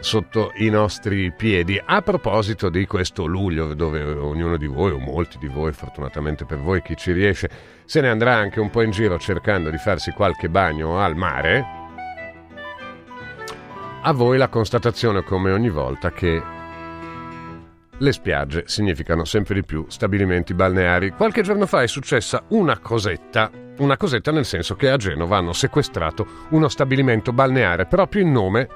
sotto 0.00 0.52
i 0.56 0.68
nostri 0.68 1.30
piedi. 1.32 1.80
A 1.82 2.02
proposito 2.02 2.68
di 2.68 2.86
questo 2.86 3.26
luglio, 3.26 3.74
dove 3.74 4.02
ognuno 4.02 4.56
di 4.56 4.66
voi, 4.66 4.92
o 4.92 4.98
molti 4.98 5.38
di 5.38 5.46
voi, 5.46 5.72
fortunatamente 5.72 6.44
per 6.44 6.58
voi, 6.58 6.82
chi 6.82 6.96
ci 6.96 7.12
riesce, 7.12 7.50
se 7.84 8.00
ne 8.00 8.08
andrà 8.08 8.34
anche 8.34 8.60
un 8.60 8.70
po' 8.70 8.82
in 8.82 8.90
giro 8.90 9.18
cercando 9.18 9.70
di 9.70 9.78
farsi 9.78 10.10
qualche 10.10 10.48
bagno 10.48 10.98
al 10.98 11.16
mare, 11.16 11.78
a 14.02 14.12
voi 14.12 14.38
la 14.38 14.48
constatazione 14.48 15.22
come 15.22 15.52
ogni 15.52 15.68
volta 15.68 16.10
che 16.10 16.42
le 17.98 18.12
spiagge 18.12 18.62
significano 18.66 19.26
sempre 19.26 19.54
di 19.54 19.62
più 19.62 19.84
stabilimenti 19.88 20.54
balneari. 20.54 21.10
Qualche 21.10 21.42
giorno 21.42 21.66
fa 21.66 21.82
è 21.82 21.86
successa 21.86 22.44
una 22.48 22.78
cosetta, 22.78 23.50
una 23.76 23.98
cosetta 23.98 24.32
nel 24.32 24.46
senso 24.46 24.74
che 24.74 24.88
a 24.88 24.96
Genova 24.96 25.36
hanno 25.36 25.52
sequestrato 25.52 26.26
uno 26.50 26.68
stabilimento 26.68 27.32
balneare 27.34 27.84
proprio 27.84 28.22
in 28.22 28.32
nome 28.32 28.68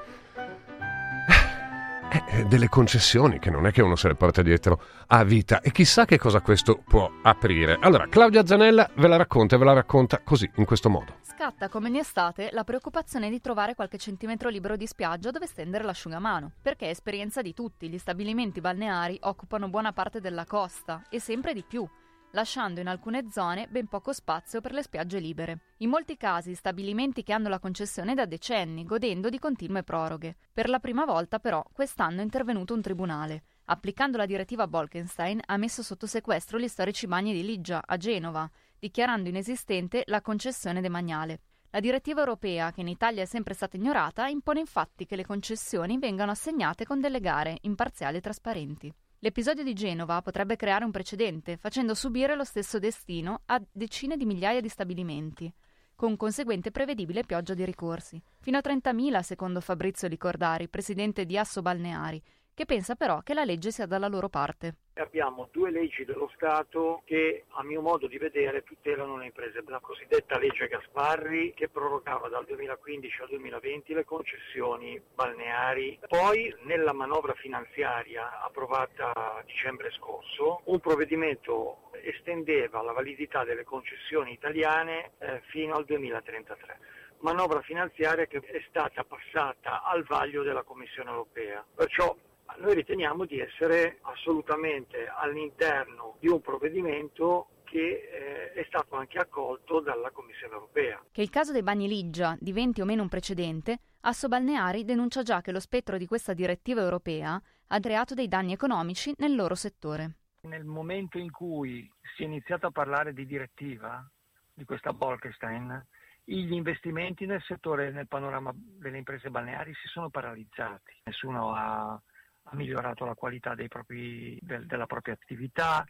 eh, 2.25 2.45
delle 2.45 2.69
concessioni 2.69 3.39
che 3.39 3.49
non 3.49 3.65
è 3.65 3.71
che 3.71 3.81
uno 3.81 3.95
se 3.95 4.07
le 4.07 4.15
porta 4.15 4.41
dietro 4.41 4.81
a 5.07 5.23
vita 5.23 5.61
e 5.61 5.71
chissà 5.71 6.05
che 6.05 6.17
cosa 6.17 6.41
questo 6.41 6.81
può 6.87 7.09
aprire. 7.23 7.77
Allora, 7.81 8.07
Claudia 8.07 8.45
Zanella 8.45 8.89
ve 8.95 9.07
la 9.07 9.17
racconta 9.17 9.55
e 9.55 9.59
ve 9.59 9.65
la 9.65 9.73
racconta 9.73 10.21
così, 10.23 10.49
in 10.55 10.65
questo 10.65 10.89
modo. 10.89 11.17
Scatta 11.21 11.67
come 11.67 11.89
in 11.89 11.97
estate 11.97 12.49
la 12.51 12.63
preoccupazione 12.63 13.29
di 13.29 13.41
trovare 13.41 13.75
qualche 13.75 13.97
centimetro 13.97 14.49
libero 14.49 14.77
di 14.77 14.87
spiaggia 14.87 15.31
dove 15.31 15.47
stendere 15.47 15.83
l'asciugamano, 15.83 16.51
perché 16.61 16.87
è 16.87 16.89
esperienza 16.89 17.41
di 17.41 17.53
tutti, 17.53 17.89
gli 17.89 17.97
stabilimenti 17.97 18.61
balneari 18.61 19.17
occupano 19.21 19.67
buona 19.67 19.91
parte 19.91 20.21
della 20.21 20.45
costa 20.45 21.01
e 21.09 21.19
sempre 21.19 21.53
di 21.53 21.63
più 21.67 21.87
lasciando 22.35 22.81
in 22.81 22.87
alcune 22.87 23.31
zone 23.31 23.67
ben 23.67 23.87
poco 23.87 24.13
spazio 24.13 24.61
per 24.61 24.73
le 24.73 24.83
spiagge 24.83 25.19
libere. 25.19 25.61
In 25.77 25.89
molti 25.89 26.17
casi 26.17 26.53
stabilimenti 26.53 27.23
che 27.23 27.33
hanno 27.33 27.49
la 27.49 27.59
concessione 27.59 28.13
da 28.13 28.25
decenni, 28.25 28.85
godendo 28.85 29.29
di 29.29 29.39
continue 29.39 29.83
proroghe. 29.83 30.35
Per 30.53 30.69
la 30.69 30.79
prima 30.79 31.05
volta 31.05 31.39
però 31.39 31.65
quest'anno 31.71 32.19
è 32.19 32.23
intervenuto 32.23 32.73
un 32.73 32.81
tribunale. 32.81 33.43
Applicando 33.65 34.17
la 34.17 34.25
direttiva 34.25 34.67
Bolkenstein 34.67 35.39
ha 35.43 35.57
messo 35.57 35.81
sotto 35.81 36.05
sequestro 36.05 36.59
gli 36.59 36.67
storici 36.67 37.07
bagni 37.07 37.33
di 37.33 37.43
Liggia, 37.43 37.81
a 37.83 37.97
Genova, 37.97 38.47
dichiarando 38.77 39.29
inesistente 39.29 40.03
la 40.07 40.21
concessione 40.21 40.81
demaniale. 40.81 41.39
La 41.71 41.79
direttiva 41.79 42.19
europea, 42.19 42.71
che 42.71 42.81
in 42.81 42.89
Italia 42.89 43.23
è 43.23 43.25
sempre 43.25 43.53
stata 43.53 43.77
ignorata, 43.77 44.27
impone 44.27 44.59
infatti 44.59 45.05
che 45.05 45.15
le 45.15 45.25
concessioni 45.25 45.97
vengano 45.97 46.31
assegnate 46.31 46.85
con 46.85 46.99
delle 46.99 47.21
gare 47.21 47.57
imparziali 47.61 48.17
e 48.17 48.21
trasparenti. 48.21 48.93
L'episodio 49.25 49.63
di 49.63 49.73
Genova 49.73 50.21
potrebbe 50.21 50.55
creare 50.55 50.85
un 50.85 50.91
precedente, 50.91 51.57
facendo 51.57 51.95
subire 51.95 52.35
lo 52.35 52.43
stesso 52.43 52.77
destino 52.77 53.41
a 53.47 53.59
decine 53.71 54.17
di 54.17 54.25
migliaia 54.25 54.61
di 54.61 54.69
stabilimenti, 54.69 55.51
con 55.95 56.15
conseguente 56.15 56.69
prevedibile 56.69 57.23
pioggia 57.23 57.55
di 57.55 57.65
ricorsi. 57.65 58.21
Fino 58.39 58.59
a 58.59 58.61
30.000, 58.63 59.21
secondo 59.21 59.61
Fabrizio 59.61 60.07
Licordari, 60.07 60.67
presidente 60.67 61.25
di 61.25 61.39
Asso 61.39 61.63
Balneari, 61.63 62.21
che 62.55 62.65
pensa 62.65 62.95
però 62.95 63.19
che 63.19 63.33
la 63.33 63.43
legge 63.43 63.69
sia 63.69 63.85
dalla 63.85 64.07
loro 64.07 64.29
parte. 64.29 64.75
Abbiamo 64.95 65.49
due 65.51 65.71
leggi 65.71 66.05
dello 66.05 66.31
Stato 66.35 67.01
che 67.03 67.43
a 67.49 67.63
mio 67.63 67.81
modo 67.81 68.07
di 68.07 68.17
vedere 68.17 68.63
tutelano 68.63 69.17
le 69.17 69.25
imprese, 69.25 69.61
la 69.67 69.79
cosiddetta 69.79 70.39
legge 70.39 70.67
Gasparri 70.67 71.53
che 71.53 71.67
prorogava 71.67 72.29
dal 72.29 72.45
2015 72.45 73.21
al 73.21 73.27
2020 73.27 73.93
le 73.93 74.05
concessioni 74.05 75.01
balneari, 75.13 75.99
poi 76.07 76.55
nella 76.61 76.93
manovra 76.93 77.33
finanziaria 77.33 78.41
approvata 78.41 79.11
a 79.13 79.43
dicembre 79.45 79.91
scorso 79.91 80.61
un 80.65 80.79
provvedimento 80.79 81.91
estendeva 82.01 82.81
la 82.81 82.93
validità 82.93 83.43
delle 83.43 83.65
concessioni 83.65 84.31
italiane 84.31 85.11
eh, 85.17 85.41
fino 85.49 85.75
al 85.75 85.83
2033 85.83 86.79
manovra 87.19 87.61
finanziaria 87.61 88.27
che 88.27 88.37
è 88.37 88.63
stata 88.69 89.03
passata 89.03 89.83
al 89.83 90.03
vaglio 90.03 90.43
della 90.43 90.61
Commissione 90.61 91.09
europea. 91.09 91.65
Perciò 91.73 92.15
noi 92.57 92.73
riteniamo 92.75 93.25
di 93.25 93.39
essere 93.39 93.99
assolutamente 94.01 95.07
all'interno 95.07 96.17
di 96.19 96.27
un 96.27 96.41
provvedimento 96.41 97.49
che 97.63 97.79
eh, 97.79 98.53
è 98.53 98.65
stato 98.67 98.95
anche 98.95 99.17
accolto 99.17 99.79
dalla 99.79 100.11
Commissione 100.11 100.53
europea. 100.53 101.03
Che 101.11 101.21
il 101.21 101.29
caso 101.29 101.51
dei 101.51 101.63
bagni 101.63 101.87
Liggia 101.87 102.37
diventi 102.39 102.81
o 102.81 102.85
meno 102.85 103.01
un 103.01 103.09
precedente, 103.09 103.79
Asso 104.07 104.27
Balneari 104.27 104.85
denuncia 104.85 105.23
già 105.23 105.41
che 105.41 105.51
lo 105.51 105.59
spettro 105.59 105.97
di 105.97 106.05
questa 106.05 106.33
direttiva 106.33 106.79
europea 106.79 107.41
ha 107.67 107.79
creato 107.79 108.13
dei 108.13 108.27
danni 108.27 108.53
economici 108.53 109.11
nel 109.17 109.33
loro 109.33 109.55
settore. 109.55 110.17
Nel 110.41 110.63
momento 110.63 111.17
in 111.17 111.31
cui 111.31 111.91
si 112.15 112.21
è 112.21 112.25
iniziato 112.27 112.67
a 112.67 112.71
parlare 112.71 113.13
di 113.13 113.25
direttiva, 113.25 114.07
di 114.53 114.63
questa 114.63 114.93
Bolkestein, 114.93 115.83
gli 116.23 116.53
investimenti 116.53 117.25
nel 117.25 117.41
settore, 117.41 117.89
nel 117.89 118.07
panorama 118.07 118.51
delle 118.53 118.99
imprese 118.99 119.31
balneari 119.31 119.73
si 119.73 119.87
sono 119.87 120.11
paralizzati. 120.11 120.93
Nessuno 121.05 121.55
ha 121.55 121.99
ha 122.47 122.55
migliorato 122.55 123.05
la 123.05 123.15
qualità 123.15 123.55
propri, 123.67 124.37
del, 124.41 124.65
della 124.65 124.85
propria 124.85 125.13
attività 125.13 125.85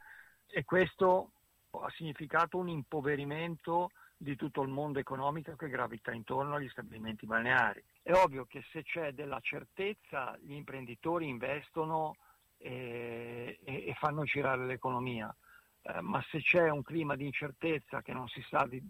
e 0.48 0.63
questo 0.63 1.32
ha 1.72 1.89
significato 1.91 2.58
un 2.58 2.70
impoverimento 2.70 3.91
di 4.18 4.36
tutto 4.36 4.62
il 4.62 4.70
mondo 4.70 5.00
economico 5.00 5.56
che 5.56 5.68
gravita 5.68 6.12
intorno 6.13 6.56
agli 6.56 6.70
stabilimenti 6.70 7.26
balneari. 7.26 7.84
È 8.02 8.13
ovvio 8.13 8.46
che 8.46 8.63
se 8.72 8.84
c'è 8.84 9.12
della 9.12 9.39
certezza 9.41 10.38
gli 10.41 10.54
imprenditori 10.54 11.28
investono 11.28 12.15
e, 12.58 13.60
e, 13.63 13.88
e 13.88 13.94
fanno 14.00 14.24
girare 14.24 14.65
l'economia, 14.65 15.36
eh, 15.82 16.02
ma 16.02 16.24
se 16.30 16.39
c'è 16.39 16.70
un 16.70 16.82
clima 16.82 17.15
di 17.15 17.26
incertezza 17.26 18.02
che 18.02 18.13
non 18.13 18.28
si, 18.30 18.41
sa 18.50 18.65
di, 18.65 18.82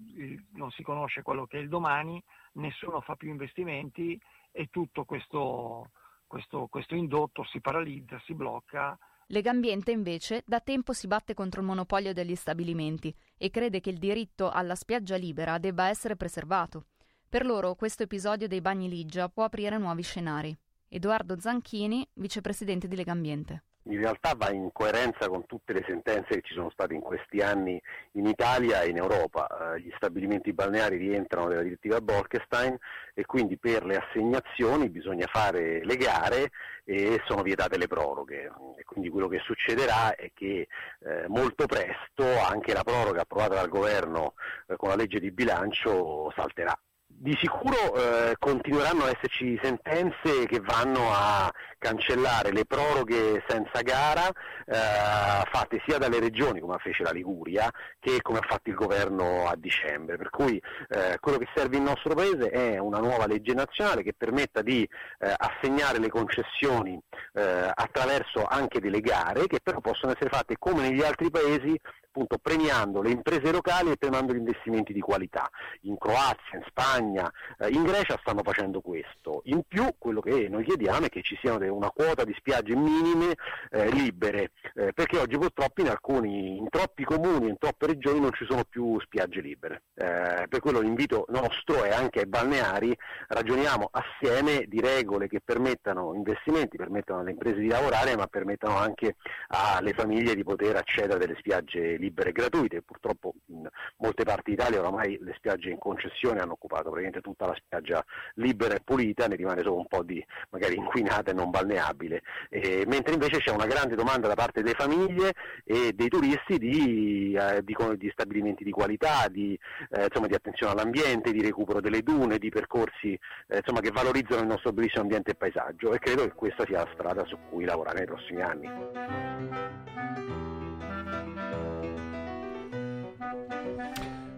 non 0.52 0.70
si 0.72 0.84
conosce 0.84 1.24
quello 1.24 1.46
che 1.46 1.58
è 1.58 1.62
il 1.62 1.70
domani, 1.70 2.22
nessuno 2.54 3.02
fa 3.02 3.16
più 3.16 3.30
investimenti 3.30 4.20
e 4.52 4.68
tutto 4.68 5.04
questo, 5.04 5.90
questo, 6.36 6.68
questo 6.70 6.96
indotto 6.96 7.46
si 7.46 7.62
paralizza, 7.62 8.22
si 8.26 8.34
blocca. 8.34 8.98
Legambiente 9.28 9.92
invece 9.92 10.44
da 10.46 10.60
tempo 10.60 10.92
si 10.92 11.08
batte 11.08 11.34
contro 11.34 11.62
il 11.62 11.68
monopolio 11.68 12.12
degli 12.12 12.36
stabilimenti 12.36 13.16
e 13.38 13.50
crede 13.50 13.80
che 13.80 13.90
il 13.90 13.98
diritto 13.98 14.50
alla 14.50 14.76
spiaggia 14.76 15.16
libera 15.16 15.58
debba 15.60 15.88
essere 15.88 16.18
preservato. 16.18 16.88
Per 17.30 17.46
loro 17.46 17.76
questo 17.76 18.04
episodio 18.04 18.50
dei 18.50 18.60
bagni 18.60 18.90
Ligia 18.90 19.30
può 19.30 19.46
aprire 19.46 19.78
nuovi 19.78 20.04
scenari. 20.04 20.56
Edoardo 20.90 21.40
Zanchini, 21.40 22.06
vicepresidente 22.16 22.90
di 22.90 22.98
Legambiente 22.98 23.64
in 23.88 24.00
realtà 24.00 24.34
va 24.36 24.50
in 24.52 24.70
coerenza 24.72 25.28
con 25.28 25.46
tutte 25.46 25.74
le 25.74 25.84
sentenze 25.86 26.36
che 26.36 26.42
ci 26.42 26.54
sono 26.54 26.70
state 26.70 26.94
in 26.94 27.02
questi 27.02 27.42
anni 27.42 27.80
in 28.14 28.26
Italia 28.26 28.82
e 28.82 28.90
in 28.90 28.98
Europa. 28.98 29.76
Eh, 29.76 29.82
gli 29.82 29.92
stabilimenti 29.96 30.54
balneari 30.54 30.98
rientrano 30.98 31.48
nella 31.48 31.62
direttiva 31.62 32.02
Bolkestein 32.02 32.76
e 33.14 33.26
quindi 33.26 33.58
per 33.58 33.86
le 33.86 33.98
assegnazioni 33.98 34.90
bisogna 34.90 35.28
fare 35.28 35.84
le 35.84 35.96
gare 35.98 36.52
e 36.84 37.22
sono 37.26 37.42
vietate 37.44 37.78
le 37.78 37.88
proroghe. 37.88 38.52
E 38.78 38.84
quindi 38.84 39.10
quello 39.10 39.28
che 39.28 39.40
succederà 39.40 40.16
è 40.16 40.32
che 40.34 40.68
eh, 41.00 41.28
molto 41.28 41.66
presto 41.66 42.26
anche 42.40 42.74
la 42.74 42.84
proroga 42.84 43.22
approvata 43.22 43.56
dal 43.56 43.70
governo 43.70 44.34
eh, 44.68 44.76
con 44.78 44.90
la 44.90 44.96
legge 44.96 45.20
di 45.20 45.32
bilancio 45.32 46.32
salterà. 46.36 46.78
Di 47.26 47.36
sicuro 47.40 47.96
eh, 47.96 48.36
continueranno 48.38 49.02
ad 49.02 49.16
esserci 49.16 49.60
sentenze 49.60 50.46
che 50.46 50.60
vanno 50.60 51.12
a 51.12 51.52
cancellare 51.80 52.52
le 52.52 52.66
proroghe 52.66 53.44
senza 53.48 53.82
gara 53.82 54.28
eh, 54.28 55.44
fatte 55.52 55.82
sia 55.88 55.98
dalle 55.98 56.20
regioni 56.20 56.60
come 56.60 56.78
fece 56.78 57.02
la 57.02 57.10
Liguria 57.10 57.68
che 58.00 58.22
come 58.22 58.38
ha 58.38 58.46
fatto 58.48 58.70
il 58.70 58.76
governo 58.76 59.48
a 59.48 59.56
dicembre. 59.58 60.18
Per 60.18 60.30
cui 60.30 60.62
eh, 60.90 61.18
quello 61.20 61.40
che 61.40 61.48
serve 61.56 61.78
il 61.78 61.82
nostro 61.82 62.14
Paese 62.14 62.52
è 62.52 62.78
una 62.78 63.00
nuova 63.00 63.26
legge 63.26 63.56
nazionale 63.56 64.04
che 64.04 64.14
permetta 64.16 64.62
di 64.62 64.88
eh, 65.18 65.34
assegnare 65.36 65.98
le 65.98 66.10
concessioni 66.10 67.02
eh, 67.34 67.72
attraverso 67.74 68.46
anche 68.46 68.80
delle 68.80 69.02
gare 69.02 69.48
che 69.48 69.62
però 69.64 69.80
possono 69.80 70.12
essere 70.12 70.30
fatte 70.30 70.58
come 70.60 70.88
negli 70.88 71.02
altri 71.02 71.32
Paesi 71.32 71.76
appunto 72.16 72.38
premiando 72.38 73.02
le 73.02 73.12
imprese 73.12 73.52
locali 73.52 73.92
e 73.92 73.98
premiando 73.98 74.34
gli 74.34 74.38
investimenti 74.38 74.94
di 74.94 75.02
qualità. 75.02 75.50
In 75.82 75.98
Croazia, 75.98 76.58
in 76.58 76.64
Spagna, 76.66 77.30
eh, 77.58 77.68
in 77.70 77.84
Grecia 77.84 78.18
stanno 78.22 78.42
facendo 78.42 78.80
questo. 78.80 79.42
In 79.46 79.64
più 79.68 79.86
quello 79.98 80.22
che 80.22 80.48
noi 80.48 80.64
chiediamo 80.64 81.08
è 81.08 81.10
che 81.10 81.22
ci 81.22 81.38
siano 81.42 81.74
una 81.74 81.90
quota 81.90 82.24
di 82.24 82.34
spiagge 82.38 82.74
minime 82.74 83.36
eh, 83.70 83.90
libere, 83.90 84.52
eh, 84.76 84.94
perché 84.94 85.18
oggi 85.18 85.38
purtroppo 85.38 85.82
in 85.82 85.90
alcuni, 85.90 86.58
in 86.58 86.70
troppi 86.70 87.04
comuni, 87.04 87.50
in 87.50 87.58
troppe 87.58 87.88
regioni 87.88 88.22
non 88.22 88.32
ci 88.32 88.46
sono 88.46 88.64
più 88.64 88.98
spiagge 89.02 89.42
libere. 89.42 89.84
Eh, 89.96 90.46
per 90.48 90.60
quello 90.62 90.80
l'invito 90.80 91.26
nostro 91.30 91.84
è 91.84 91.92
anche 91.92 92.20
ai 92.20 92.28
balneari, 92.28 92.96
ragioniamo 93.28 93.90
assieme 93.92 94.66
di 94.68 94.80
regole 94.80 95.28
che 95.28 95.42
permettano 95.44 96.14
investimenti, 96.14 96.78
permettano 96.78 97.20
alle 97.20 97.32
imprese 97.32 97.60
di 97.60 97.68
lavorare, 97.68 98.16
ma 98.16 98.28
permettano 98.28 98.78
anche 98.78 99.18
alle 99.48 99.92
famiglie 99.94 100.34
di 100.34 100.44
poter 100.44 100.78
accedere 100.78 101.16
a 101.16 101.18
delle 101.18 101.36
spiagge 101.38 101.98
libere 101.98 102.05
libere 102.06 102.30
e 102.30 102.34
gratuite. 102.34 102.82
Purtroppo 102.82 103.34
in 103.48 103.68
molte 103.98 104.24
parti 104.24 104.52
d'Italia 104.52 104.80
oramai 104.80 105.18
le 105.22 105.34
spiagge 105.36 105.70
in 105.70 105.78
concessione 105.78 106.40
hanno 106.40 106.54
occupato 106.54 106.90
praticamente 106.90 107.22
tutta 107.22 107.46
la 107.48 107.56
spiaggia 107.56 108.04
libera 108.36 108.76
e 108.76 108.82
pulita, 108.84 109.28
ne 109.28 109.36
rimane 109.36 109.62
solo 109.62 109.78
un 109.78 109.88
po' 109.88 110.04
di 110.04 110.24
magari 110.50 110.76
inquinata 110.76 111.32
e 111.32 111.34
non 111.34 111.50
balneabile, 111.50 112.22
eh, 112.50 112.84
mentre 112.88 113.14
invece 113.14 113.40
c'è 113.40 113.52
una 113.52 113.66
grande 113.66 113.96
domanda 113.96 114.28
da 114.28 114.36
parte 114.36 114.62
delle 114.62 114.76
famiglie 114.76 115.34
e 115.64 115.94
dei 115.94 116.10
turisti 116.10 116.58
di, 116.58 117.34
eh, 117.34 117.64
di, 117.64 117.76
di 117.98 118.10
stabilimenti 118.12 118.64
di 118.64 118.72
qualità, 118.72 119.28
di, 119.30 119.58
eh, 119.90 120.06
insomma, 120.06 120.28
di, 120.28 120.36
attenzione 120.36 120.74
all'ambiente, 120.74 121.32
di 121.32 121.42
recupero 121.42 121.82
delle 121.82 122.02
dune, 122.02 122.38
di 122.38 122.50
percorsi 122.50 123.18
eh, 123.48 123.58
insomma, 123.58 123.80
che 123.80 123.92
valorizzano 123.92 124.42
il 124.42 124.48
nostro 124.48 124.72
bellissimo 124.72 125.04
ambiente 125.04 125.32
e 125.32 125.36
paesaggio 125.36 125.94
e 125.94 126.00
credo 126.00 126.24
che 126.24 126.34
questa 126.34 126.66
sia 126.66 126.84
la 126.84 126.90
strada 126.94 127.26
su 127.26 127.38
cui 127.50 127.66
lavorare 127.66 128.00
nei 128.00 128.08
prossimi 128.08 128.42
anni. 128.42 128.70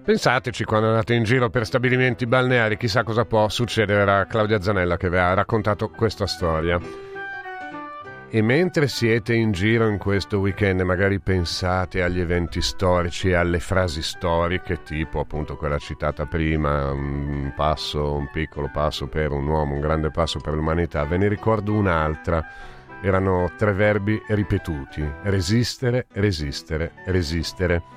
Pensateci 0.08 0.64
quando 0.64 0.88
andate 0.88 1.16
in 1.16 1.24
giro 1.24 1.50
per 1.50 1.66
stabilimenti 1.66 2.28
balneari, 2.28 2.78
chissà 2.78 3.04
cosa 3.04 3.26
può 3.26 3.50
succedere 3.50 4.10
a 4.10 4.26
Claudia 4.26 4.62
Zanella 4.62 4.96
che 4.96 5.10
vi 5.10 5.18
ha 5.18 5.34
raccontato 5.34 5.90
questa 5.90 6.26
storia. 6.26 6.80
E 8.30 8.42
mentre 8.42 8.88
siete 8.88 9.34
in 9.34 9.52
giro 9.52 9.90
in 9.90 9.98
questo 9.98 10.40
weekend, 10.40 10.80
magari 10.80 11.20
pensate 11.20 12.04
agli 12.04 12.22
eventi 12.22 12.62
storici 12.62 13.34
alle 13.34 13.60
frasi 13.60 14.02
storiche, 14.02 14.82
tipo 14.82 15.20
appunto 15.20 15.58
quella 15.58 15.78
citata 15.78 16.26
prima, 16.26 16.90
un 16.90 17.52
passo, 17.54 18.14
un 18.14 18.30
piccolo 18.32 18.70
passo 18.72 19.08
per 19.08 19.32
un 19.32 19.46
uomo, 19.46 19.74
un 19.74 19.82
grande 19.82 20.10
passo 20.10 20.40
per 20.40 20.54
l'umanità, 20.54 21.04
ve 21.04 21.18
ne 21.18 21.28
ricordo 21.28 21.74
un'altra. 21.74 22.48
Erano 23.02 23.52
tre 23.58 23.74
verbi 23.74 24.18
ripetuti: 24.26 25.06
resistere, 25.24 26.06
resistere, 26.14 26.94
resistere 27.08 27.96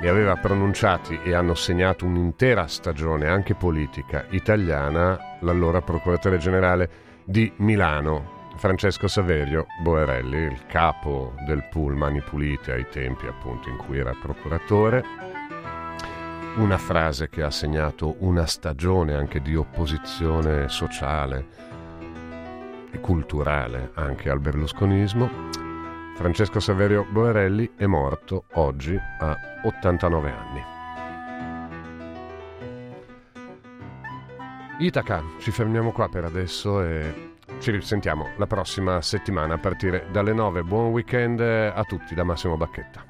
li 0.00 0.08
aveva 0.08 0.36
pronunciati 0.36 1.20
e 1.22 1.34
hanno 1.34 1.54
segnato 1.54 2.06
un'intera 2.06 2.66
stagione 2.66 3.28
anche 3.28 3.54
politica 3.54 4.24
italiana 4.30 5.18
l'allora 5.40 5.82
procuratore 5.82 6.38
generale 6.38 6.90
di 7.24 7.52
Milano, 7.56 8.48
Francesco 8.56 9.08
Saverio 9.08 9.66
Boerelli, 9.82 10.38
il 10.38 10.66
capo 10.66 11.34
del 11.46 11.66
pool 11.70 11.96
Mani 11.96 12.20
Pulite 12.22 12.72
ai 12.72 12.86
tempi 12.88 13.26
appunto 13.26 13.68
in 13.68 13.76
cui 13.76 13.98
era 13.98 14.14
procuratore. 14.20 15.04
Una 16.56 16.78
frase 16.78 17.28
che 17.28 17.42
ha 17.42 17.50
segnato 17.50 18.16
una 18.20 18.46
stagione 18.46 19.14
anche 19.14 19.40
di 19.40 19.54
opposizione 19.54 20.68
sociale 20.68 21.68
e 22.90 22.98
culturale 22.98 23.92
anche 23.94 24.30
al 24.30 24.40
berlusconismo 24.40 25.68
Francesco 26.20 26.60
Saverio 26.60 27.06
Boerelli 27.08 27.70
è 27.76 27.86
morto 27.86 28.44
oggi 28.52 28.94
a 28.94 29.49
89 29.62 30.30
anni. 30.30 30.64
Itaca, 34.78 35.22
ci 35.38 35.50
fermiamo 35.50 35.92
qua 35.92 36.08
per 36.08 36.24
adesso 36.24 36.82
e 36.82 37.34
ci 37.58 37.70
risentiamo 37.70 38.30
la 38.38 38.46
prossima 38.46 39.02
settimana 39.02 39.54
a 39.54 39.58
partire 39.58 40.06
dalle 40.10 40.32
9. 40.32 40.62
Buon 40.62 40.90
weekend 40.90 41.40
a 41.40 41.84
tutti 41.84 42.14
da 42.14 42.24
Massimo 42.24 42.56
Bacchetta. 42.56 43.09